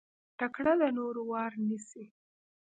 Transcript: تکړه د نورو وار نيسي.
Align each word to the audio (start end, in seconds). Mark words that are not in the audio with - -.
تکړه 0.39 0.73
د 0.81 0.83
نورو 0.97 1.21
وار 1.31 1.51
نيسي. 1.67 2.05